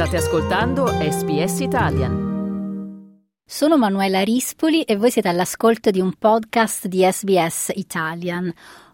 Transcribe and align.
State 0.00 0.16
ascoltando 0.16 0.86
SBS 0.86 1.60
Italian. 1.60 2.12
Sono 3.44 3.76
Manuela 3.76 4.22
Rispoli 4.22 4.80
e 4.80 4.96
voi 4.96 5.10
siete 5.10 5.28
all'ascolto 5.28 5.90
di 5.90 6.00
un 6.00 6.14
podcast 6.18 6.86
di 6.86 7.06
SBS 7.06 7.70
Italian. 7.74 8.50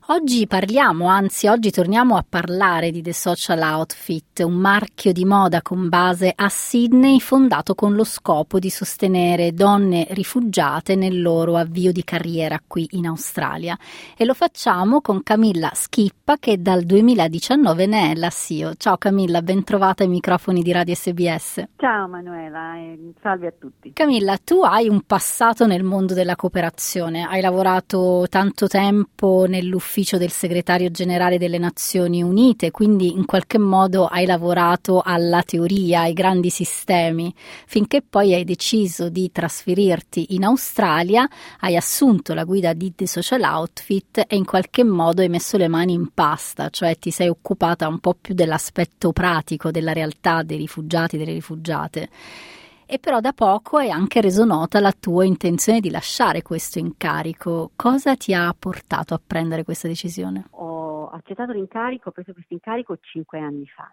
Oggi 0.09 0.47
parliamo, 0.47 1.09
anzi 1.09 1.49
oggi 1.49 1.73
torniamo 1.73 2.17
a 2.17 2.25
parlare 2.27 2.93
di 2.93 3.03
The 3.03 3.13
Social 3.13 3.59
Outfit, 3.61 4.39
un 4.39 4.53
marchio 4.53 5.11
di 5.11 5.25
moda 5.25 5.63
con 5.63 5.89
base 5.89 6.33
a 6.33 6.49
Sydney 6.49 7.19
fondato 7.19 7.75
con 7.75 7.97
lo 7.97 8.05
scopo 8.05 8.61
di 8.61 8.71
sostenere 8.71 9.53
donne 9.53 10.07
rifugiate 10.11 10.95
nel 10.95 11.21
loro 11.21 11.57
avvio 11.57 11.91
di 11.91 12.05
carriera 12.05 12.63
qui 12.65 12.87
in 12.93 13.09
Australia. 13.09 13.77
E 14.17 14.25
lo 14.25 14.35
facciamo 14.35 15.01
con 15.01 15.25
Camilla 15.25 15.73
Schippa 15.75 16.37
che 16.39 16.63
dal 16.63 16.85
2019 16.85 17.87
ne 17.87 18.13
è 18.13 18.15
la 18.15 18.31
CEO. 18.31 18.75
Ciao 18.77 18.99
Camilla, 18.99 19.43
ben 19.43 19.65
trovata 19.65 20.05
ai 20.05 20.09
microfoni 20.09 20.63
di 20.63 20.71
Radio 20.71 20.95
SBS. 20.95 21.65
Ciao 21.79 22.07
Manuela 22.07 22.77
e 22.77 23.13
salve 23.21 23.49
a 23.49 23.53
tutti. 23.59 23.93
Camilla, 23.93 24.39
tu 24.39 24.63
hai 24.63 24.89
un 24.89 25.01
passato 25.01 25.67
nel 25.67 25.83
mondo 25.83 26.15
della 26.15 26.37
cooperazione, 26.37 27.27
hai 27.29 27.41
lavorato 27.41 28.27
tanto 28.31 28.69
tempo 28.69 29.47
nell'ufficio 29.49 29.95
ufficio 29.97 30.19
del 30.19 30.31
segretario 30.31 30.91
generale 30.91 31.39
delle 31.39 31.57
Nazioni 31.57 32.23
Unite, 32.23 32.71
quindi 32.71 33.13
in 33.13 33.25
qualche 33.25 33.59
modo 33.59 34.05
hai 34.05 34.27
lavorato 34.27 35.01
alla 35.03 35.43
teoria, 35.43 36.01
ai 36.01 36.13
grandi 36.13 36.51
sistemi, 36.51 37.35
finché 37.67 38.03
poi 38.03 38.35
hai 38.35 38.45
deciso 38.45 39.09
di 39.09 39.33
trasferirti 39.33 40.35
in 40.35 40.45
Australia, 40.45 41.27
hai 41.61 41.77
assunto 41.77 42.35
la 42.35 42.45
guida 42.45 42.75
di 42.75 42.95
The 42.95 43.07
Social 43.07 43.41
Outfit 43.41 44.25
e 44.29 44.37
in 44.37 44.45
qualche 44.45 44.85
modo 44.85 45.23
hai 45.23 45.31
messo 45.31 45.57
le 45.57 45.69
mani 45.69 45.95
in 45.95 46.11
pasta, 46.13 46.69
cioè 46.69 46.99
ti 46.99 47.11
sei 47.11 47.29
occupata 47.29 47.89
un 47.89 47.99
po' 47.99 48.15
più 48.21 48.35
dell'aspetto 48.35 49.13
pratico 49.13 49.71
della 49.71 49.95
realtà 49.95 50.43
dei 50.43 50.59
rifugiati, 50.59 51.17
delle 51.17 51.33
rifugiate 51.33 52.11
e 52.87 52.99
però 52.99 53.21
da 53.21 53.33
poco 53.33 53.79
hai 53.79 53.91
anche 53.91 54.21
reso 54.21 54.45
nota 54.45 54.81
la 54.81 54.93
tua 54.93 55.25
intenzione 55.25 55.81
di 55.81 55.91
lasciare 55.91 56.43
questo 56.43 56.79
incarico. 56.79 57.73
Cosa 57.75 58.15
ti 58.17 58.33
ha 58.33 58.55
portato 58.59 59.15
a 59.15 59.21
prendere 59.25 59.65
questa 59.65 59.89
decisione? 59.89 60.47
Ho 60.53 61.09
accettato 61.09 61.53
l'incarico, 61.53 62.09
ho 62.09 62.13
preso 62.13 62.33
questo 62.33 62.55
incarico 62.55 62.97
cinque 63.01 63.41
anni 63.41 63.67
fa. 63.67 63.93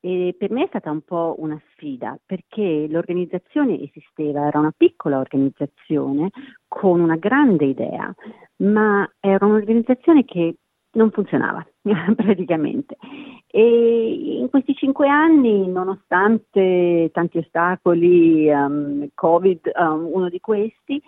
E 0.00 0.36
per 0.38 0.50
me 0.52 0.64
è 0.64 0.68
stata 0.68 0.90
un 0.92 1.00
po' 1.00 1.34
una 1.38 1.60
sfida 1.72 2.16
perché 2.24 2.86
l'organizzazione 2.88 3.82
esisteva, 3.82 4.46
era 4.46 4.60
una 4.60 4.72
piccola 4.76 5.18
organizzazione 5.18 6.30
con 6.68 7.00
una 7.00 7.16
grande 7.16 7.64
idea, 7.64 8.14
ma 8.58 9.10
era 9.18 9.44
un'organizzazione 9.44 10.24
che 10.24 10.54
non 10.98 11.10
funzionava 11.12 11.64
praticamente. 12.14 12.96
E 13.46 14.38
in 14.40 14.50
questi 14.50 14.74
cinque 14.74 15.08
anni, 15.08 15.66
nonostante 15.68 17.10
tanti 17.12 17.38
ostacoli, 17.38 18.50
um, 18.50 19.08
Covid, 19.14 19.70
um, 19.78 20.10
uno 20.12 20.28
di 20.28 20.40
questi, 20.40 21.00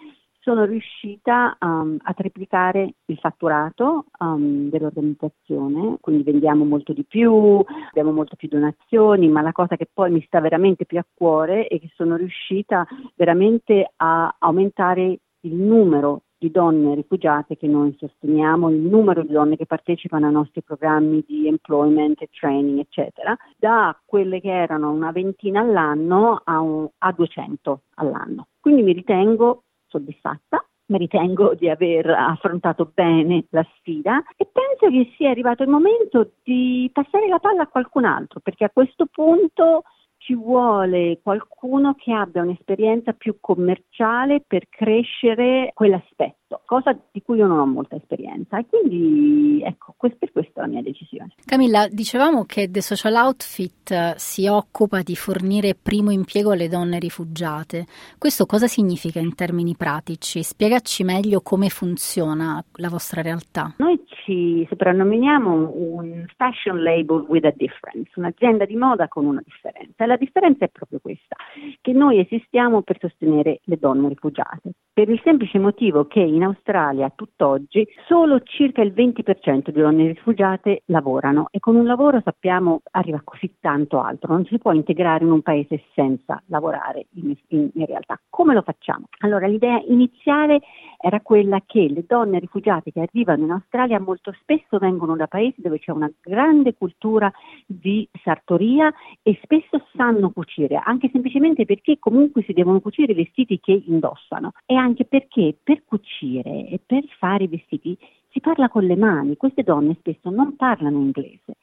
sono 0.43 0.65
riuscita 0.65 1.59
um, 1.61 1.99
a 2.03 2.15
triplicare 2.15 2.95
il 3.05 3.19
fatturato 3.19 4.07
dell'organizzazione, 4.19 5.99
quindi 6.01 6.23
vendiamo 6.23 6.65
molto 6.65 6.95
di 6.95 7.05
più, 7.05 7.63
abbiamo 7.89 8.11
molto 8.11 8.37
più 8.37 8.49
donazioni, 8.49 9.29
ma 9.29 9.43
la 9.43 9.53
cosa 9.53 9.77
che 9.77 9.87
poi 9.93 10.11
mi 10.11 10.23
sta 10.25 10.41
veramente 10.41 10.87
più 10.87 10.99
a 10.99 11.05
cuore 11.13 11.67
è 11.67 11.79
che 11.79 11.91
sono 11.95 12.17
riuscita 12.17 12.87
veramente 13.17 13.93
a 13.97 14.35
aumentare 14.39 15.19
il 15.43 15.55
numero 15.55 16.23
di 16.41 16.51
donne 16.51 16.95
rifugiate 16.95 17.59
che 17.59 17.67
noi 17.67 17.95
sosteniamo, 17.99 18.71
il 18.71 18.79
numero 18.79 19.23
di 19.23 19.33
donne 19.33 19.57
che 19.57 19.67
partecipano 19.67 20.27
ai 20.27 20.33
nostri 20.33 20.63
programmi 20.63 21.23
di 21.27 21.47
employment 21.47 22.23
e 22.23 22.31
training, 22.33 22.79
eccetera, 22.79 23.37
da 23.59 23.95
quelle 24.07 24.41
che 24.41 24.51
erano 24.51 24.91
una 24.91 25.13
ventina 25.13 25.61
all'anno 25.61 26.41
a, 26.43 26.61
un, 26.61 26.89
a 26.97 27.13
200 27.13 27.83
all'anno. 27.97 28.47
Quindi 28.59 28.83
mi 28.83 28.95
ritengo 28.95 29.65
soddisfatta 29.87 30.65
mi 30.91 30.99
ritengo 30.99 31.55
di 31.55 31.69
aver 31.69 32.11
affrontato 32.11 32.91
bene 32.93 33.45
la 33.51 33.65
sfida 33.77 34.25
e 34.37 34.47
penso 34.51 34.91
che 34.91 35.13
sia 35.17 35.31
arrivato 35.31 35.63
il 35.63 35.69
momento 35.69 36.33
di 36.43 36.91
passare 36.93 37.29
la 37.29 37.39
palla 37.39 37.63
a 37.63 37.69
qualcun 37.69 38.05
altro, 38.05 38.41
perché 38.41 38.65
a 38.65 38.71
questo 38.71 39.07
punto 39.07 39.85
ci 40.31 40.37
vuole 40.37 41.19
qualcuno 41.25 41.95
che 41.95 42.13
abbia 42.13 42.43
un'esperienza 42.43 43.13
più 43.13 43.39
commerciale 43.41 44.45
per 44.47 44.69
crescere 44.69 45.73
quell'aspetto, 45.75 46.63
cosa 46.67 46.97
di 47.11 47.21
cui 47.21 47.39
io 47.39 47.49
non 47.49 47.59
ho 47.59 47.67
molta 47.67 47.97
esperienza 47.97 48.57
e 48.59 48.67
quindi 48.67 49.61
ecco, 49.65 49.95
questa 49.97 50.27
è 50.27 50.31
questa 50.31 50.61
la 50.61 50.69
mia 50.69 50.83
decisione. 50.83 51.35
Camilla, 51.45 51.89
dicevamo 51.89 52.45
che 52.45 52.71
The 52.71 52.81
Social 52.81 53.15
Outfit 53.15 53.91
eh, 53.91 54.15
si 54.17 54.47
occupa 54.47 55.03
di 55.03 55.17
fornire 55.17 55.75
primo 55.75 56.13
impiego 56.13 56.53
alle 56.53 56.69
donne 56.69 57.01
rifugiate. 57.01 57.87
Questo 58.17 58.47
cosa 58.47 58.69
significa 58.69 59.19
in 59.19 59.35
termini 59.35 59.75
pratici? 59.77 60.45
Spiegaci 60.45 61.03
meglio 61.03 61.41
come 61.41 61.71
funziona 61.71 62.63
la 62.75 62.89
vostra 62.89 63.21
realtà. 63.21 63.75
Noi 63.79 64.01
ci 64.31 64.65
soprannominiamo 64.69 65.73
un 65.75 66.25
fashion 66.37 66.81
label 66.85 67.25
with 67.27 67.45
a 67.45 67.53
difference, 67.57 68.09
un'azienda 68.15 68.65
di 68.65 68.77
moda 68.77 69.09
con 69.09 69.27
una 69.27 69.43
differenza. 69.45 70.05
E 70.05 70.07
la 70.07 70.17
differenza 70.17 70.65
è 70.67 70.69
proprio 70.69 71.01
questa, 71.01 71.35
che 71.81 71.93
noi 71.93 72.21
esistiamo 72.21 72.83
per 72.83 72.99
sostenere 73.01 73.59
le 73.65 73.77
donne 73.77 74.09
rifugiate, 74.09 74.71
per 74.93 75.09
il 75.09 75.21
semplice 75.25 75.59
motivo 75.59 76.07
che 76.07 76.21
in 76.21 76.45
Australia 76.45 77.11
tutt'oggi 77.13 77.89
solo 78.07 78.41
circa 78.43 78.83
il 78.83 78.93
20% 78.93 79.71
di 79.71 79.81
donne 79.81 80.07
rifugiate 80.07 80.83
lavorano 80.87 81.49
e 81.51 81.59
con 81.59 81.75
un 81.75 81.87
lavoro 81.87 82.21
sappiamo 82.23 82.83
arriva 82.93 83.21
così 83.25 83.57
tanto 83.61 84.01
altro, 84.01 84.33
non 84.33 84.45
si 84.45 84.59
può 84.59 84.73
integrare 84.73 85.25
in 85.25 85.33
un 85.33 85.43
paese 85.43 85.83
senza 85.95 86.41
lavorare 86.47 87.07
in, 87.15 87.35
in, 87.49 87.71
in 87.73 87.87
realtà. 87.87 88.21
Come 88.29 88.55
lo 88.55 88.63
facciamo? 88.63 89.07
Allora 89.21 89.47
l'idea 89.47 89.83
iniziale 89.89 90.61
era 91.01 91.21
quella 91.21 91.63
che 91.65 91.89
le 91.89 92.05
donne 92.07 92.39
rifugiate 92.39 92.93
che 92.93 93.01
arrivano 93.01 93.45
in 93.45 93.51
Australia 93.53 93.99
molto 93.99 94.20
spesso 94.43 94.79
vengono 94.79 95.17
da 95.17 95.27
paesi 95.27 95.61
dove 95.61 95.79
c'è 95.79 95.91
una 95.93 96.11
grande 96.21 96.75
cultura 96.75 97.33
di 97.67 98.07
sartoria 98.23 98.93
e 99.23 99.39
spesso 99.43 99.87
sanno 99.95 100.31
cucire, 100.31 100.81
anche 100.83 101.09
semplicemente 101.11 101.65
perché 101.65 101.99
comunque 101.99 102.43
si 102.43 102.53
devono 102.53 102.81
cucire 102.81 103.13
i 103.13 103.17
vestiti 103.17 103.59
che 103.59 103.83
indossano 103.87 104.53
e 104.67 104.75
anche 104.75 105.05
perché 105.05 105.57
per 105.63 105.85
cucire 105.85 106.69
e 106.69 106.81
per 106.85 107.05
fare 107.19 107.45
i 107.45 107.49
vestiti 107.49 107.97
si 108.29 108.41
parla 108.41 108.69
con 108.69 108.85
le 108.85 108.97
mani, 108.97 109.37
queste 109.37 109.63
donne 109.63 109.97
spesso 109.99 110.31
non 110.31 110.55
parlano 110.57 110.99
inglese 110.99 111.57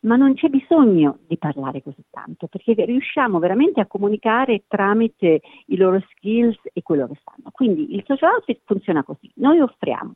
ma 0.00 0.16
non 0.16 0.34
c'è 0.34 0.48
bisogno 0.48 1.18
di 1.26 1.36
parlare 1.38 1.82
così 1.82 2.04
tanto 2.10 2.46
perché 2.46 2.72
riusciamo 2.84 3.38
veramente 3.38 3.80
a 3.80 3.86
comunicare 3.86 4.64
tramite 4.68 5.40
i 5.66 5.76
loro 5.76 6.00
skills 6.10 6.58
e 6.72 6.82
quello 6.82 7.08
che 7.08 7.18
fanno. 7.24 7.50
Quindi 7.50 7.94
il 7.94 8.04
social 8.06 8.34
outfit 8.34 8.60
funziona 8.64 9.02
così. 9.02 9.30
Noi 9.36 9.60
offriamo 9.60 10.12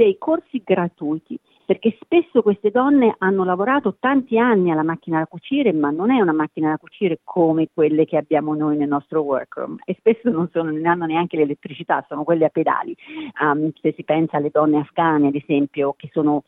dei 0.00 0.16
corsi 0.16 0.62
gratuiti 0.64 1.38
perché 1.66 1.96
spesso 2.00 2.42
queste 2.42 2.70
donne 2.70 3.14
hanno 3.18 3.44
lavorato 3.44 3.96
tanti 4.00 4.38
anni 4.38 4.72
alla 4.72 4.82
macchina 4.82 5.18
da 5.18 5.26
cucire, 5.26 5.72
ma 5.72 5.90
non 5.90 6.10
è 6.10 6.20
una 6.20 6.32
macchina 6.32 6.70
da 6.70 6.78
cucire 6.78 7.20
come 7.22 7.68
quelle 7.72 8.06
che 8.06 8.16
abbiamo 8.16 8.56
noi 8.56 8.76
nel 8.76 8.88
nostro 8.88 9.20
workroom 9.20 9.76
e 9.84 9.94
spesso 9.98 10.30
non, 10.30 10.48
sono, 10.50 10.72
non 10.72 10.84
hanno 10.86 11.06
neanche 11.06 11.36
l'elettricità, 11.36 12.04
sono 12.08 12.24
quelle 12.24 12.46
a 12.46 12.48
pedali. 12.48 12.96
Um, 13.40 13.70
se 13.80 13.92
si 13.94 14.02
pensa 14.02 14.38
alle 14.38 14.50
donne 14.50 14.78
afghane, 14.78 15.28
ad 15.28 15.36
esempio, 15.36 15.94
che 15.96 16.08
sono 16.10 16.42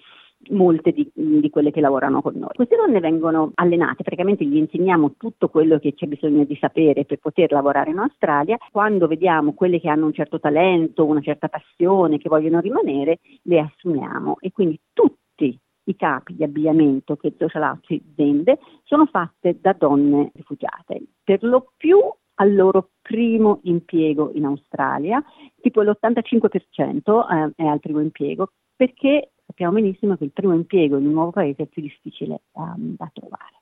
molte 0.51 0.93
di, 0.93 1.11
di, 1.13 1.51
quelle 1.51 1.71
che 1.71 1.81
lavorano 1.81 2.21
con 2.23 2.35
noi. 2.35 2.51
Queste 2.55 2.77
donne 2.77 3.01
vengono 3.01 3.53
allenate, 3.55 4.03
praticamente 4.03 4.45
gli 4.45 4.57
insegniamo 4.57 5.15
tutto 5.17 5.49
quello 5.49 5.79
che 5.79 5.95
c'è 5.95 6.07
bisogno 6.07 6.45
di 6.45 6.57
sapere 6.61 7.05
per 7.05 7.19
poter 7.19 7.53
lavorare 7.53 7.91
in 7.91 7.99
Australia. 7.99 8.57
Quando 8.71 9.07
vediamo 9.07 9.55
quelle 9.55 9.81
che 9.81 9.89
hanno 9.89 10.07
un 10.07 10.13
certo 10.13 10.41
talento, 10.41 11.05
una 11.05 11.21
certa 11.21 11.49
passione, 11.49 12.19
che 12.19 12.29
vogliono 12.29 12.61
rimanere, 12.61 13.21
le 13.43 13.61
assumiamo 13.61 14.37
e 14.41 14.51
quindi 14.53 14.79
tutti 14.93 15.59
i 15.85 15.97
capi 15.97 16.35
di 16.35 16.45
abbigliamento 16.45 17.17
che 17.17 17.35
Social 17.37 17.63
Outfit 17.63 18.03
vende 18.15 18.59
sono 18.85 19.07
fatte 19.07 19.59
da 19.61 19.73
donne 19.73 20.31
rifugiate, 20.35 21.03
per 21.25 21.43
lo 21.43 21.73
più 21.77 21.99
al 22.35 22.55
loro 22.55 22.91
primo 23.01 23.61
impiego 23.65 24.31
in 24.35 24.45
Australia, 24.45 25.23
tipo 25.61 25.83
l'85% 25.83 27.53
è 27.55 27.65
al 27.65 27.81
primo 27.81 28.01
impiego, 28.01 28.53
perché 28.75 29.33
sappiamo 29.53 29.75
benissimo 29.75 30.17
che 30.17 30.25
il 30.25 30.33
primo 30.33 30.55
impiego 30.55 30.97
in 30.97 31.07
un 31.07 31.13
nuovo 31.13 31.31
paese 31.31 31.65
è 31.65 31.67
più 31.67 31.83
difficile 31.83 32.41
um, 32.53 32.97
da 32.97 33.11
trovare. 33.13 33.61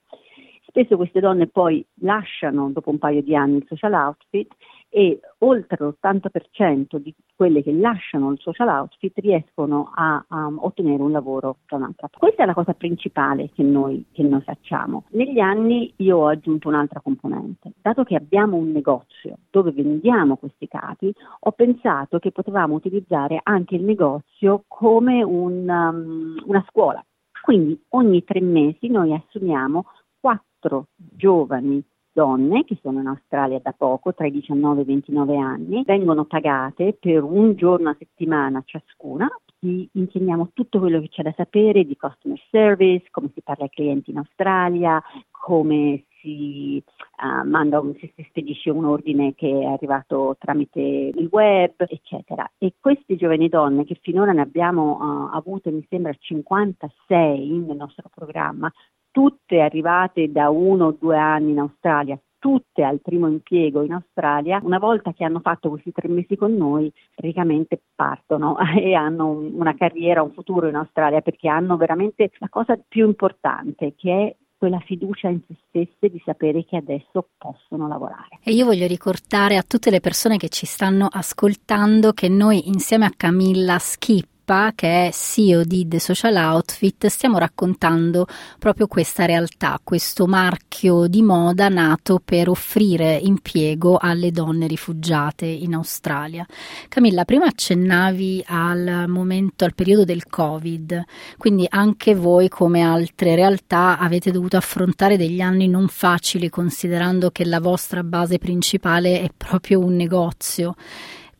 Spesso 0.67 0.97
queste 0.97 1.19
donne 1.19 1.49
poi 1.49 1.85
lasciano 2.03 2.71
dopo 2.71 2.91
un 2.91 2.99
paio 2.99 3.23
di 3.23 3.35
anni 3.35 3.57
il 3.57 3.67
social 3.67 3.93
outfit 3.93 4.55
e 4.91 5.21
oltre 5.39 5.77
l'80% 5.79 6.97
di 6.97 7.15
quelle 7.37 7.63
che 7.63 7.73
lasciano 7.73 8.33
il 8.33 8.39
social 8.41 8.69
outfit 8.69 9.17
riescono 9.19 9.93
a, 9.95 10.23
a 10.27 10.53
ottenere 10.57 11.01
un 11.01 11.13
lavoro 11.13 11.59
da 11.69 11.77
un'altra 11.77 12.09
parte. 12.09 12.19
Questa 12.19 12.43
è 12.43 12.47
la 12.47 12.55
cosa 12.55 12.75
principale 12.75 13.51
che 13.55 13.63
noi, 13.63 14.05
che 14.13 14.25
noi 14.25 14.43
facciamo. 14.43 15.05
Negli 15.11 15.39
anni 15.39 15.93
io 15.97 16.19
ho 16.19 16.27
aggiunto 16.27 16.69
un'altra 16.69 17.01
componente. 17.01 17.73
Dato 17.81 18.03
che 18.03 18.17
abbiamo 18.17 18.57
un 18.57 18.73
negozio 18.73 19.39
dove 19.49 19.71
vendiamo 19.71 20.37
questi 20.37 20.67
capi, 20.67 21.15
ho 21.41 21.53
pensato 21.53 22.19
che 22.19 22.33
potevamo 22.33 22.75
utilizzare 22.75 23.41
anche 23.43 23.77
il 23.77 23.85
negozio 23.85 24.65
come 24.67 25.23
un, 25.23 25.69
um, 25.69 26.43
una 26.47 26.65
scuola. 26.69 27.03
Quindi 27.41 27.81
ogni 27.91 28.23
tre 28.25 28.41
mesi 28.41 28.89
noi 28.89 29.15
assumiamo 29.15 29.85
quattro 30.21 30.89
giovani 30.97 31.83
donne 32.13 32.65
che 32.65 32.79
sono 32.83 33.01
in 33.01 33.07
Australia 33.07 33.61
da 33.63 33.73
poco, 33.73 34.15
tra 34.15 34.27
i 34.27 34.31
19 34.31 34.81
e 34.81 34.83
i 34.83 34.87
29 34.87 35.37
anni, 35.37 35.83
vengono 35.85 36.25
pagate 36.25 36.97
per 36.99 37.23
un 37.23 37.55
giorno 37.55 37.91
a 37.91 37.97
settimana 37.99 38.63
ciascuna 38.65 39.29
gli 39.61 39.87
insegniamo 39.93 40.51
tutto 40.55 40.79
quello 40.79 41.01
che 41.01 41.11
c'è 41.11 41.23
da 41.23 41.35
sapere 41.37 41.85
di 41.85 41.97
customer 41.97 42.41
service, 42.51 43.09
come 43.11 43.31
si 43.35 43.43
parla 43.43 43.65
ai 43.65 43.71
clienti 43.71 44.11
in 44.11 44.17
Australia, 44.17 45.03
come 45.31 46.05
si, 46.21 46.83
uh, 47.23 47.47
manda, 47.47 47.83
si, 47.99 48.11
si 48.17 48.27
spedisce 48.29 48.71
un 48.71 48.87
ordine 48.87 49.35
che 49.35 49.49
è 49.51 49.65
arrivato 49.65 50.37
tramite 50.39 50.81
il 50.81 51.29
web, 51.31 51.75
eccetera. 51.77 52.51
E 52.57 52.75
queste 52.81 53.17
giovani 53.17 53.49
donne, 53.49 53.85
che 53.85 53.99
finora 54.01 54.33
ne 54.33 54.41
abbiamo 54.41 54.97
uh, 54.99 55.37
avute, 55.37 55.71
mi 55.71 55.85
sembra, 55.91 56.13
56 56.19 57.49
nel 57.59 57.77
nostro 57.77 58.09
programma, 58.13 58.73
tutte 59.11 59.61
arrivate 59.61 60.31
da 60.31 60.51
uno 60.51 60.87
o 60.87 60.97
due 60.99 61.17
anni 61.17 61.53
in 61.53 61.59
Australia, 61.59 62.19
tutte 62.39 62.83
al 62.83 63.01
primo 63.01 63.29
impiego 63.29 63.83
in 63.83 63.93
Australia, 63.93 64.61
una 64.63 64.79
volta 64.79 65.13
che 65.13 65.25
hanno 65.25 65.41
fatto 65.41 65.69
questi 65.69 65.93
tre 65.93 66.09
mesi 66.09 66.37
con 66.37 66.57
noi, 66.57 66.91
praticamente 67.15 67.81
partono 67.95 68.57
e 68.77 68.95
hanno 68.95 69.29
una 69.29 69.75
carriera, 69.75 70.23
un 70.23 70.33
futuro 70.33 70.67
in 70.67 70.75
Australia 70.75 71.21
perché 71.21 71.49
hanno 71.49 71.77
veramente 71.77 72.31
la 72.39 72.49
cosa 72.49 72.79
più 72.89 73.07
importante 73.07 73.95
che 73.95 74.13
è 74.13 74.37
quella 74.57 74.81
fiducia 74.81 75.29
in 75.29 75.41
se 75.47 75.57
stesse 75.69 76.11
di 76.11 76.21
sapere 76.23 76.67
che 76.67 76.77
adesso 76.77 77.29
possono 77.39 77.89
lavorare. 77.89 78.41
E 78.43 78.53
io 78.53 78.67
voglio 78.67 78.87
ricordare 78.87 79.57
a 79.57 79.63
tutte 79.63 79.91
le 79.91 80.01
persone 80.01 80.37
che 80.37 80.51
ci 80.51 80.67
stanno 80.67 81.09
ascoltando 81.11 82.13
che 82.13 82.29
noi 82.29 82.69
insieme 82.69 83.07
a 83.07 83.13
Camilla 83.17 83.79
Skip 83.79 84.40
Pippa, 84.51 84.73
che 84.75 85.07
è 85.07 85.11
CEO 85.13 85.63
di 85.63 85.87
The 85.87 86.01
Social 86.01 86.35
Outfit, 86.35 87.07
stiamo 87.07 87.39
raccontando 87.39 88.27
proprio 88.59 88.89
questa 88.89 89.25
realtà, 89.25 89.79
questo 89.83 90.27
marchio 90.27 91.07
di 91.07 91.23
moda 91.23 91.69
nato 91.69 92.21
per 92.25 92.49
offrire 92.49 93.15
impiego 93.15 93.97
alle 93.97 94.33
donne 94.33 94.67
rifugiate 94.67 95.47
in 95.47 95.75
Australia. 95.75 96.45
Camilla, 96.89 97.25
prima 97.25 97.45
accennavi 97.45 98.43
al 98.49 99.05
momento, 99.07 99.65
al 99.65 99.75
periodo 99.75 100.05
del 100.05 100.27
Covid, 100.27 101.01
quindi 101.39 101.65
anche 101.69 102.17
voi 102.17 102.49
come 102.49 102.83
altre 102.83 103.37
realtà 103.37 103.99
avete 104.01 104.33
dovuto 104.33 104.57
affrontare 104.57 105.17
degli 105.17 105.41
anni 105.41 105.69
non 105.69 105.87
facili 105.87 106.49
considerando 106.49 107.31
che 107.31 107.45
la 107.45 107.61
vostra 107.61 108.03
base 108.03 108.39
principale 108.39 109.21
è 109.21 109.31
proprio 109.37 109.79
un 109.79 109.95
negozio. 109.95 110.75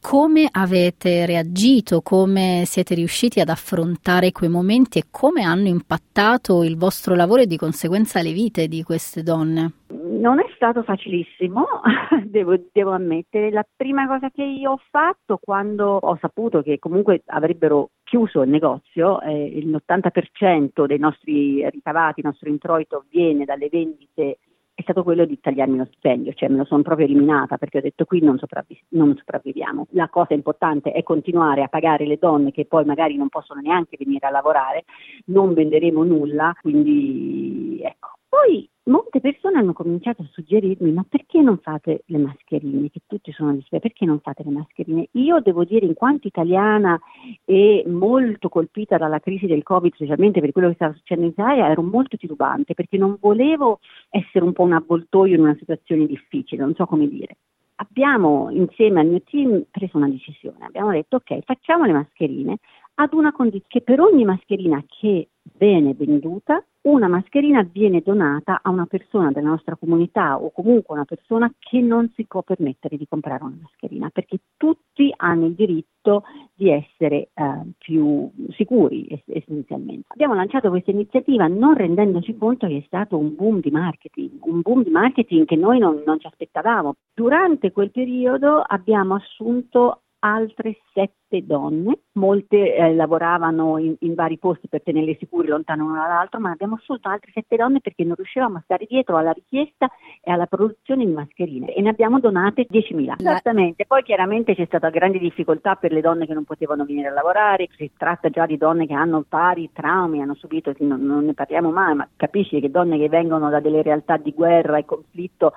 Come 0.03 0.49
avete 0.51 1.27
reagito? 1.27 2.01
Come 2.01 2.63
siete 2.65 2.95
riusciti 2.95 3.39
ad 3.39 3.51
affrontare 3.51 4.33
quei 4.33 4.49
momenti 4.49 4.99
e 4.99 5.05
come 5.11 5.43
hanno 5.43 5.69
impattato 5.69 6.65
il 6.65 6.79
vostro 6.79 7.15
lavoro 7.15 7.43
e 7.43 7.47
di 7.47 7.59
conseguenza 7.59 8.23
le 8.23 8.33
vite 8.33 8.67
di 8.67 8.83
queste 8.83 9.23
donne? 9.23 9.73
Non 9.89 10.41
è 10.41 10.47
stato 10.55 10.83
facilissimo, 10.83 11.67
devo, 12.25 12.59
devo, 12.73 12.93
ammettere. 12.93 13.51
La 13.51 13.67
prima 13.77 14.07
cosa 14.07 14.31
che 14.31 14.43
io 14.43 14.73
ho 14.73 14.81
fatto 14.91 15.39
quando 15.41 15.97
ho 15.97 16.17
saputo 16.19 16.63
che 16.63 16.79
comunque 16.79 17.23
avrebbero 17.27 17.91
chiuso 18.03 18.43
il 18.43 18.49
negozio, 18.49 19.21
eh, 19.21 19.45
il 19.45 19.69
80% 19.69 20.87
dei 20.87 20.99
nostri 20.99 21.69
ricavati, 21.69 22.21
il 22.21 22.27
nostro 22.27 22.49
introito 22.49 23.05
viene 23.11 23.45
dalle 23.45 23.69
vendite 23.71 24.39
è 24.81 24.83
stato 24.83 25.03
quello 25.03 25.25
di 25.25 25.39
tagliarmi 25.39 25.77
lo 25.77 25.85
stipendio, 25.85 26.33
cioè 26.33 26.49
me 26.49 26.57
lo 26.57 26.65
sono 26.65 26.83
proprio 26.83 27.07
eliminata 27.07 27.59
perché 27.59 27.79
ho 27.79 27.83
detto 27.83 28.05
qui 28.05 28.21
non, 28.21 28.39
sopravvi- 28.39 28.83
non, 28.91 29.15
sopravviviamo. 29.17 29.89
La 29.91 30.09
cosa 30.09 30.35
importante 30.35 30.93
è 30.93 31.03
continuare 31.03 31.63
a 31.63 31.69
pagare 31.69 32.07
le 32.07 32.17
donne 32.19 32.51
che 32.51 32.67
poi 32.67 32.85
magari 32.85 33.17
non 33.17 33.29
possono 33.29 33.61
neanche 33.61 33.97
venire 33.99 34.27
a 34.27 34.31
lavorare, 34.31 34.85
non 35.27 35.53
venderemo 35.53 36.03
nulla, 36.03 36.55
quindi 36.61 37.81
ecco. 37.83 38.09
Poi 38.29 38.69
molte 38.91 39.21
persone 39.21 39.59
hanno 39.59 39.73
cominciato 39.73 40.23
a 40.23 40.29
suggerirmi 40.31 40.93
ma 40.93 41.05
perché 41.09 41.41
non 41.41 41.59
fate 41.59 42.03
le 42.07 42.19
mascherine, 42.19 42.91
che 42.91 43.01
tutti 43.07 43.33
sono 43.33 43.53
disperati, 43.53 43.89
perché 43.89 44.05
non 44.05 44.21
fate 44.21 44.43
le 44.45 44.51
mascherine? 44.51 45.09
Io 45.13 45.41
devo 45.41 45.65
dire 45.65 45.87
in 45.87 45.95
quanto 45.95 46.27
italiana 46.27 47.01
e 47.45 47.85
molto 47.87 48.49
colpita 48.49 48.99
dalla 48.99 49.21
crisi 49.21 49.47
del 49.47 49.63
Covid, 49.63 49.95
specialmente 49.95 50.41
per 50.41 50.53
quello 50.53 50.69
che 50.69 50.75
stava 50.75 50.95
succedendo 50.95 51.33
in 51.33 51.45
Italia, 51.47 51.71
ero 51.71 51.83
molto 51.83 52.17
titubante 52.17 52.75
perché 52.75 52.99
non 52.99 53.17
volevo 53.19 53.79
essere 54.11 54.45
un 54.45 54.53
po' 54.53 54.65
un 54.65 54.73
avvoltoio 54.73 55.35
in 55.35 55.41
una 55.41 55.57
situazione 55.59 56.07
difficile, 56.07 56.63
non 56.63 56.75
so 56.75 56.85
come 56.87 57.09
dire. 57.09 57.37
Abbiamo 57.77 58.51
insieme 58.51 59.01
al 59.01 59.07
mio 59.07 59.23
team 59.23 59.65
preso 59.71 59.97
una 59.97 60.09
decisione, 60.09 60.67
abbiamo 60.67 60.91
detto 60.91 61.17
ok 61.17 61.39
facciamo 61.45 61.87
le 61.87 61.93
mascherine 61.93 62.59
ad 62.95 63.13
una 63.13 63.33
condizione 63.33 63.65
che 63.69 63.81
per 63.83 64.01
ogni 64.01 64.25
mascherina 64.25 64.83
che 64.87 65.29
viene 65.57 65.95
venduta 65.95 66.63
una 66.83 67.09
mascherina 67.09 67.63
viene 67.63 68.01
donata 68.01 68.61
a 68.63 68.71
una 68.71 68.87
persona 68.87 69.31
della 69.31 69.51
nostra 69.51 69.77
comunità 69.77 70.41
o 70.41 70.51
comunque 70.51 70.95
una 70.95 71.05
persona 71.05 71.53
che 71.59 71.81
non 71.81 72.11
si 72.15 72.25
può 72.25 72.43
permettere 72.43 72.97
di 72.97 73.07
comprare 73.07 73.45
una 73.45 73.59
mascherina, 73.61 74.09
perché 74.09 74.39
tutti 74.57 75.13
hanno 75.15 75.47
il 75.47 75.55
diritto 75.55 76.25
di 76.55 76.71
essere 76.71 77.29
eh, 77.35 77.63
più 77.77 78.31
sicuri 78.53 79.23
essenzialmente. 79.27 80.07
Abbiamo 80.09 80.35
lanciato 80.35 80.71
questa 80.71 80.91
iniziativa 80.91 81.47
non 81.49 81.75
rendendoci 81.75 82.35
conto 82.39 82.67
che 82.67 82.79
è 82.79 82.83
stato 82.87 83.19
un 83.19 83.35
boom 83.35 83.61
di 83.61 83.71
marketing, 83.71 84.43
un 84.47 84.63
boom 84.63 84.83
di 84.83 84.91
marketing 84.91 85.45
che 85.45 85.57
noi 85.57 85.79
non, 85.79 86.03
non 86.07 86.19
ci 86.19 86.27
aspettavamo. 86.27 86.95
Durante 87.13 87.73
quel 87.73 87.91
periodo 87.91 88.63
abbiamo 88.67 89.17
assunto 89.17 90.05
altre 90.21 90.79
sette 90.93 91.45
donne, 91.47 92.01
molte 92.13 92.75
eh, 92.75 92.95
lavoravano 92.95 93.79
in, 93.79 93.95
in, 94.01 94.15
vari 94.15 94.39
posti 94.39 94.69
per 94.69 94.83
tenerle 94.83 95.17
sicure 95.19 95.49
lontano 95.49 95.87
l'una 95.87 96.07
dall'altra, 96.07 96.39
ma 96.39 96.51
abbiamo 96.51 96.77
assunto 96.77 97.09
altre 97.09 97.31
sette 97.33 97.57
donne 97.57 97.81
perché 97.81 98.05
non 98.05 98.17
riuscivamo 98.17 98.59
a 98.59 98.63
stare 98.65 98.87
dietro 98.89 99.17
alla 99.17 99.31
richiesta 99.31 99.89
e 100.21 100.31
alla 100.31 100.47
produzione 100.47 101.05
di 101.05 101.13
mascherine. 101.13 101.73
E 101.75 101.81
ne 101.81 101.91
abbiamo 101.91 102.21
donate 102.21 102.67
10.000. 102.69 103.15
Esattamente, 103.19 103.87
poi 103.87 104.03
chiaramente 104.03 104.55
c'è 104.55 104.67
stata 104.67 104.91
grande 104.91 105.19
difficoltà 105.19 105.77
per 105.77 105.93
le 105.93 106.01
donne 106.01 106.27
che 106.27 106.35
non 106.35 106.45
potevano 106.45 106.85
venire 106.85 107.09
a 107.09 107.13
lavorare, 107.13 107.69
si 107.77 107.91
tratta 107.97 108.29
già 108.29 108.47
di 108.47 108.57
donne 108.57 108.87
che 108.87 108.95
hanno 108.95 109.25
pari 109.27 109.71
traumi, 109.73 110.21
hanno 110.21 110.35
subito, 110.35 110.75
non, 110.81 111.01
non 111.01 111.25
ne 111.25 111.35
parliamo 111.35 111.71
mai, 111.71 111.95
ma 111.95 112.09
capisci 112.17 112.61
che 112.61 112.71
donne 112.71 112.99
che 112.99 113.09
vengono 113.09 113.49
da 113.49 113.61
delle 113.61 113.83
realtà 113.83 114.17
di 114.17 114.33
guerra 114.33 114.79
e 114.79 114.85
conflitto 114.85 115.53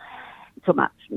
insomma 0.56 0.90
mh, 1.10 1.16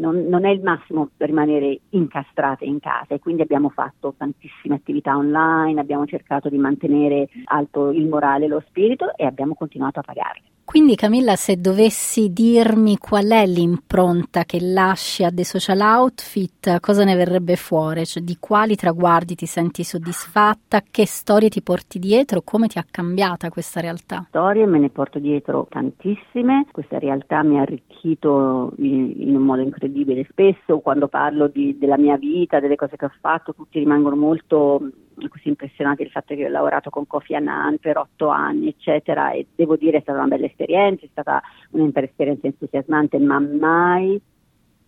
non, 0.00 0.26
non, 0.26 0.44
è 0.44 0.50
il 0.50 0.62
massimo 0.62 1.10
rimanere 1.18 1.80
incastrate 1.90 2.64
in 2.64 2.80
casa 2.80 3.14
e 3.14 3.18
quindi 3.18 3.42
abbiamo 3.42 3.68
fatto 3.68 4.14
tantissime 4.16 4.76
attività 4.76 5.16
online, 5.16 5.80
abbiamo 5.80 6.06
cercato 6.06 6.48
di 6.48 6.58
mantenere 6.58 7.28
alto 7.44 7.90
il 7.90 8.08
morale 8.08 8.46
e 8.46 8.48
lo 8.48 8.62
spirito 8.66 9.16
e 9.16 9.26
abbiamo 9.26 9.54
continuato 9.54 10.00
a 10.00 10.02
pagarle. 10.02 10.42
Quindi 10.70 10.94
Camilla, 10.94 11.34
se 11.34 11.60
dovessi 11.60 12.32
dirmi 12.32 12.96
qual 12.96 13.26
è 13.26 13.44
l'impronta 13.44 14.44
che 14.44 14.60
lasci 14.60 15.24
a 15.24 15.32
The 15.32 15.42
Social 15.42 15.80
Outfit, 15.80 16.78
cosa 16.78 17.02
ne 17.02 17.16
verrebbe 17.16 17.56
fuori? 17.56 18.06
Cioè, 18.06 18.22
di 18.22 18.36
quali 18.38 18.76
traguardi 18.76 19.34
ti 19.34 19.46
senti 19.46 19.82
soddisfatta? 19.82 20.84
Che 20.88 21.06
storie 21.06 21.48
ti 21.48 21.60
porti 21.60 21.98
dietro? 21.98 22.42
Come 22.44 22.68
ti 22.68 22.78
ha 22.78 22.84
cambiata 22.88 23.48
questa 23.48 23.80
realtà? 23.80 24.26
Storie 24.28 24.64
me 24.66 24.78
ne 24.78 24.90
porto 24.90 25.18
dietro 25.18 25.66
tantissime, 25.68 26.66
questa 26.70 27.00
realtà 27.00 27.42
mi 27.42 27.58
ha 27.58 27.62
arricchito 27.62 28.72
in, 28.76 29.12
in 29.16 29.34
un 29.34 29.42
modo 29.42 29.62
incredibile. 29.62 30.24
Spesso 30.30 30.78
quando 30.78 31.08
parlo 31.08 31.48
di, 31.48 31.76
della 31.80 31.98
mia 31.98 32.16
vita, 32.16 32.60
delle 32.60 32.76
cose 32.76 32.94
che 32.94 33.06
ho 33.06 33.12
fatto, 33.20 33.52
tutti 33.54 33.80
rimangono 33.80 34.14
molto 34.14 34.88
così 35.28 35.48
impressionati 35.48 36.02
del 36.02 36.12
fatto 36.12 36.34
che 36.34 36.46
ho 36.46 36.48
lavorato 36.48 36.90
con 36.90 37.06
Kofi 37.06 37.34
Annan 37.34 37.78
per 37.78 37.98
otto 37.98 38.28
anni, 38.28 38.68
eccetera, 38.68 39.32
e 39.32 39.46
devo 39.54 39.76
dire 39.76 39.98
è 39.98 40.00
stata 40.00 40.18
una 40.18 40.28
bella 40.28 40.46
esperienza, 40.46 41.04
è 41.04 41.08
stata 41.10 41.42
un'esperienza 41.70 42.46
entusiasmante, 42.46 43.18
ma 43.18 43.38
mai 43.38 44.20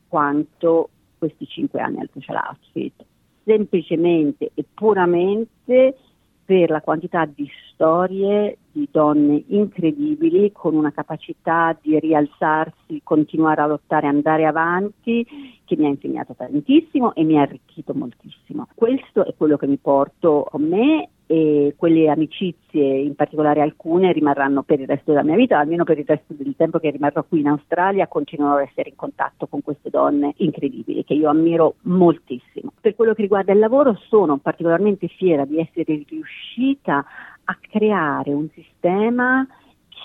quanto 0.08 0.90
questi 1.18 1.46
cinque 1.46 1.80
anni 1.80 2.00
al 2.00 2.10
social 2.12 2.36
outfit, 2.36 3.04
semplicemente 3.44 4.50
e 4.54 4.64
puramente 4.72 5.96
per 6.44 6.70
la 6.70 6.80
quantità 6.80 7.24
di 7.24 7.48
storie 7.72 8.58
di 8.72 8.88
donne 8.90 9.44
incredibili 9.48 10.50
con 10.52 10.74
una 10.74 10.92
capacità 10.92 11.76
di 11.80 11.98
rialzarsi, 11.98 13.00
continuare 13.02 13.60
a 13.60 13.66
lottare, 13.66 14.06
andare 14.06 14.46
avanti, 14.46 15.26
che 15.64 15.76
mi 15.76 15.86
ha 15.86 15.88
insegnato 15.88 16.34
tantissimo 16.34 17.14
e 17.14 17.24
mi 17.24 17.38
ha 17.38 17.42
arricchito 17.42 17.94
moltissimo. 17.94 18.68
Questo 18.74 19.24
è 19.24 19.34
quello 19.36 19.56
che 19.56 19.66
mi 19.66 19.76
porto 19.76 20.46
con 20.50 20.62
me 20.62 21.10
e 21.26 21.74
quelle 21.76 22.08
amicizie, 22.08 22.98
in 22.98 23.14
particolare 23.14 23.60
alcune, 23.60 24.12
rimarranno 24.12 24.62
per 24.62 24.80
il 24.80 24.86
resto 24.86 25.12
della 25.12 25.24
mia 25.24 25.36
vita, 25.36 25.58
almeno 25.58 25.84
per 25.84 25.98
il 25.98 26.04
resto 26.06 26.34
del 26.34 26.54
tempo 26.56 26.78
che 26.78 26.90
rimarrò 26.90 27.24
qui 27.24 27.40
in 27.40 27.48
Australia, 27.48 28.06
continuerò 28.06 28.56
ad 28.56 28.68
essere 28.68 28.90
in 28.90 28.96
contatto 28.96 29.46
con 29.46 29.62
queste 29.62 29.90
donne 29.90 30.34
incredibili 30.38 31.04
che 31.04 31.14
io 31.14 31.28
ammiro 31.28 31.76
moltissimo. 31.82 32.72
Per 32.80 32.94
quello 32.94 33.14
che 33.14 33.22
riguarda 33.22 33.52
il 33.52 33.58
lavoro 33.58 33.98
sono 34.08 34.38
particolarmente 34.38 35.08
fiera 35.08 35.44
di 35.44 35.58
essere 35.58 36.04
riuscita 36.08 37.04
a 37.44 37.58
creare 37.60 38.32
un 38.32 38.48
sistema 38.54 39.46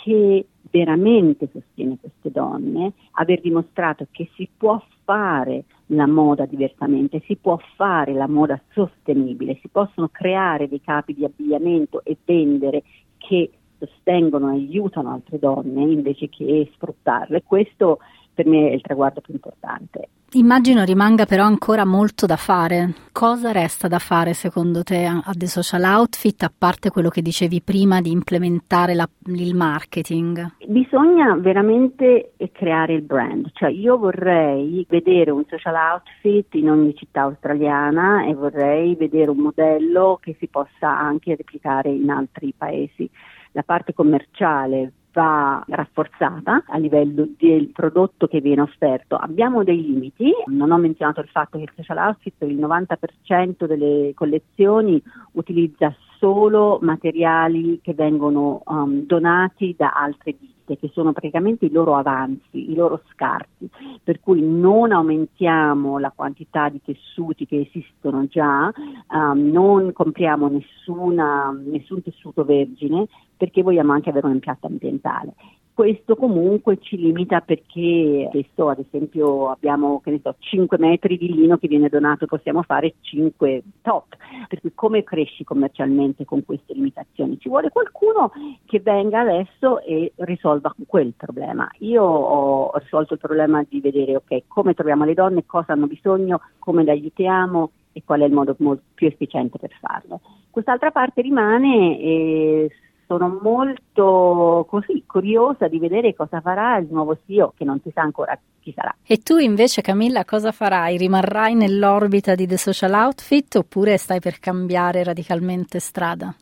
che 0.04 0.46
veramente 0.70 1.50
sostiene 1.52 1.98
queste 2.00 2.32
donne, 2.32 2.94
aver 3.12 3.42
dimostrato 3.42 4.08
che 4.12 4.30
si 4.36 4.48
può 4.56 4.82
fare 5.04 5.66
la 5.88 6.08
moda 6.08 6.46
diversamente, 6.46 7.22
si 7.26 7.36
può 7.36 7.60
fare 7.76 8.14
la 8.14 8.28
moda 8.28 8.60
sostenibile, 8.72 9.58
si 9.62 9.70
possono 9.70 10.10
creare 10.10 10.68
dei 10.68 10.82
capi 10.82 11.14
di 11.14 11.24
abbigliamento 11.24 12.04
e 12.04 12.18
vendere 12.24 12.84
che 13.18 13.52
sostengono 13.78 14.50
e 14.50 14.56
aiutano 14.56 15.12
altre 15.12 15.40
donne 15.40 15.84
invece 15.84 16.30
che 16.30 16.70
sfruttarle. 16.74 17.44
Questo 17.44 18.00
per 18.38 18.46
me 18.46 18.70
è 18.70 18.74
il 18.74 18.82
traguardo 18.82 19.20
più 19.20 19.34
importante. 19.34 20.10
Immagino 20.34 20.84
rimanga 20.84 21.26
però 21.26 21.46
ancora 21.46 21.86
molto 21.86 22.28
da 22.28 22.36
fare. 22.36 22.94
Cosa 23.12 23.52
resta 23.52 23.88
da 23.88 23.98
fare 23.98 24.34
secondo 24.34 24.84
te 24.84 25.06
a 25.06 25.32
The 25.34 25.48
Social 25.48 25.82
Outfit, 25.84 26.44
a 26.44 26.52
parte 26.56 26.92
quello 26.92 27.10
che 27.10 27.24
dicevi 27.24 27.62
prima 27.62 28.00
di 28.00 28.12
implementare 28.12 28.94
la, 28.94 29.10
il 29.26 29.56
marketing? 29.56 30.58
Bisogna 30.68 31.34
veramente 31.38 32.34
creare 32.52 32.94
il 32.94 33.02
brand, 33.02 33.50
cioè 33.54 33.70
io 33.70 33.98
vorrei 33.98 34.86
vedere 34.88 35.32
un 35.32 35.44
social 35.48 35.74
outfit 35.74 36.54
in 36.54 36.70
ogni 36.70 36.94
città 36.94 37.22
australiana 37.22 38.28
e 38.28 38.36
vorrei 38.36 38.94
vedere 38.94 39.32
un 39.32 39.38
modello 39.38 40.20
che 40.22 40.36
si 40.38 40.48
possa 40.48 40.96
anche 40.96 41.36
replicare 41.36 41.90
in 41.90 42.12
altri 42.12 42.54
paesi. 42.56 43.10
La 43.54 43.64
parte 43.64 43.94
commerciale 43.94 44.92
va 45.18 45.64
rafforzata 45.68 46.64
a 46.68 46.78
livello 46.78 47.28
del 47.40 47.70
prodotto 47.70 48.28
che 48.28 48.40
viene 48.40 48.62
offerto. 48.62 49.16
Abbiamo 49.16 49.64
dei 49.64 49.82
limiti, 49.82 50.32
non 50.46 50.70
ho 50.70 50.78
menzionato 50.78 51.22
il 51.22 51.30
fatto 51.30 51.58
che 51.58 51.64
il 51.64 51.72
social 51.76 51.98
outfit 51.98 52.36
il 52.42 52.60
90% 52.60 53.66
delle 53.66 54.12
collezioni 54.14 55.02
utilizza 55.32 55.92
solo 56.20 56.78
materiali 56.84 57.80
che 57.82 57.96
vengono 57.96 58.62
um, 58.66 59.06
donati 59.08 59.74
da 59.76 59.92
altre 59.94 60.36
ditte 60.40 60.57
che 60.76 60.90
sono 60.92 61.14
praticamente 61.14 61.66
i 61.66 61.72
loro 61.72 61.96
avanzi, 61.96 62.72
i 62.72 62.76
loro 62.76 63.02
scarti, 63.14 63.70
per 64.04 64.20
cui 64.20 64.42
non 64.42 64.92
aumentiamo 64.92 65.98
la 66.00 66.12
quantità 66.14 66.68
di 66.68 66.82
tessuti 66.84 67.46
che 67.46 67.62
esistono 67.62 68.26
già, 68.28 68.72
um, 69.12 69.50
non 69.50 69.94
compriamo 69.94 70.50
nessuna, 70.50 71.58
nessun 71.66 72.02
tessuto 72.02 72.44
vergine 72.44 73.08
perché 73.38 73.62
vogliamo 73.62 73.94
anche 73.94 74.10
avere 74.10 74.26
un 74.28 74.34
impatto 74.34 74.68
ambientale. 74.68 75.34
Questo 75.78 76.16
comunque 76.16 76.80
ci 76.80 76.98
limita 76.98 77.40
perché 77.42 78.28
adesso 78.28 78.68
ad 78.68 78.80
esempio 78.80 79.52
abbiamo 79.52 80.02
che 80.04 80.10
ne 80.10 80.20
so, 80.24 80.34
5 80.40 80.76
metri 80.80 81.20
di 81.20 81.32
lino 81.32 81.58
che 81.58 81.68
viene 81.68 81.88
donato, 81.88 82.26
possiamo 82.26 82.64
fare 82.64 82.96
5 83.00 83.62
top, 83.84 84.18
per 84.48 84.60
cui 84.60 84.72
come 84.74 85.04
cresci 85.04 85.44
commercialmente 85.44 86.26
con 86.26 86.44
queste 86.44 86.74
limitazioni? 86.74 87.38
Ci 87.38 87.48
vuole 87.48 87.70
qualcuno 87.70 88.32
che 88.66 88.80
venga 88.80 89.20
adesso 89.20 89.80
e 89.84 90.14
risolva 90.16 90.74
quel 90.88 91.14
problema. 91.16 91.70
Io 91.82 92.02
ho 92.02 92.76
risolto 92.80 93.14
il 93.14 93.20
problema 93.20 93.64
di 93.70 93.80
vedere 93.80 94.16
ok, 94.16 94.46
come 94.48 94.74
troviamo 94.74 95.06
le 95.06 95.14
donne, 95.14 95.46
cosa 95.46 95.74
hanno 95.74 95.86
bisogno, 95.86 96.42
come 96.58 96.84
le 96.84 96.90
aiutiamo 96.90 97.70
e 97.92 98.02
qual 98.04 98.22
è 98.22 98.26
il 98.26 98.34
modo 98.34 98.56
più 98.56 99.06
efficiente 99.06 99.60
per 99.60 99.74
farlo. 99.80 100.22
Quest'altra 100.50 100.90
parte 100.90 101.22
rimane 101.22 102.00
e 102.00 102.72
sono 103.08 103.40
molto 103.42 104.66
così 104.70 105.04
curiosa 105.08 105.68
di 105.68 105.80
vedere 105.80 106.14
cosa 106.14 106.42
farà 106.42 106.78
il 106.78 106.88
nuovo 106.92 107.18
CEO 107.26 107.54
che 107.56 107.64
non 107.64 107.80
si 107.82 107.90
sa 107.94 108.02
ancora 108.02 108.38
chi 108.60 108.74
sarà. 108.76 108.94
E 109.06 109.18
tu 109.18 109.38
invece 109.38 109.82
Camilla 109.82 110.26
cosa 110.26 110.52
farai? 110.52 110.98
Rimarrai 110.98 111.56
nell'orbita 111.56 112.36
di 112.36 112.46
The 112.46 112.58
Social 112.58 112.94
Outfit 112.94 113.56
oppure 113.56 113.98
stai 113.98 114.20
per 114.20 114.40
cambiare 114.40 115.04
radicalmente 115.04 115.80
strada? 115.80 116.36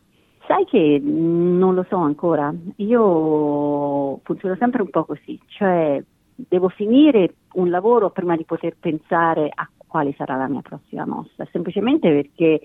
Sai 0.46 0.64
che 0.64 1.00
non 1.02 1.74
lo 1.74 1.84
so 1.88 1.96
ancora, 1.96 2.52
io 2.76 4.20
funziono 4.22 4.56
sempre 4.58 4.82
un 4.82 4.90
po' 4.90 5.04
così, 5.04 5.38
cioè 5.46 6.02
devo 6.36 6.68
finire 6.68 7.34
un 7.54 7.70
lavoro 7.70 8.10
prima 8.10 8.36
di 8.36 8.44
poter 8.44 8.76
pensare 8.78 9.50
a 9.52 9.68
quale 9.86 10.14
sarà 10.16 10.36
la 10.36 10.48
mia 10.48 10.60
prossima 10.62 11.06
mossa, 11.06 11.46
semplicemente 11.50 12.10
perché 12.10 12.60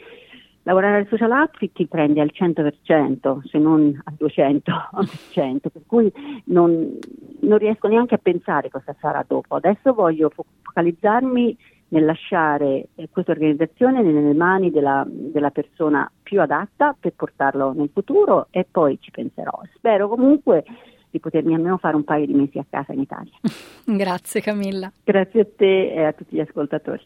lavorare 0.63 0.97
al 0.97 1.07
social 1.07 1.31
outfit 1.31 1.73
ti 1.73 1.87
prende 1.87 2.21
al 2.21 2.31
100%, 2.33 3.47
se 3.47 3.57
non 3.57 3.99
al 4.03 4.15
200%, 4.19 5.59
per 5.71 5.81
cui 5.85 6.11
non, 6.45 6.97
non, 7.41 7.57
riesco 7.57 7.87
neanche 7.87 8.15
a 8.15 8.19
pensare 8.19 8.69
cosa 8.69 8.95
sarà 8.99 9.23
dopo. 9.27 9.55
Adesso 9.55 9.93
voglio 9.93 10.31
focalizzarmi 10.63 11.57
nel 11.89 12.05
lasciare 12.05 12.87
eh, 12.95 13.09
questa 13.11 13.31
organizzazione 13.31 14.01
nelle 14.01 14.33
mani 14.33 14.71
della, 14.71 15.05
della 15.07 15.49
persona 15.49 16.09
più 16.23 16.39
adatta 16.39 16.95
per 16.97 17.13
portarlo 17.13 17.73
nel 17.73 17.89
futuro 17.91 18.47
e 18.49 18.65
poi 18.69 18.97
ci 19.01 19.11
penserò. 19.11 19.51
Spero 19.75 20.07
comunque 20.07 20.63
di 21.09 21.19
potermi 21.19 21.53
almeno 21.53 21.77
fare 21.77 21.95
un 21.95 22.05
paio 22.05 22.25
di 22.25 22.33
mesi 22.33 22.57
a 22.57 22.65
casa 22.69 22.93
in 22.93 23.01
Italia. 23.01 23.33
Grazie 23.85 24.41
Camilla. 24.41 24.91
Grazie 25.03 25.41
a 25.41 25.47
te 25.55 25.93
e 25.93 26.03
a 26.03 26.13
tutti 26.13 26.35
gli 26.35 26.39
ascoltatori. 26.39 27.05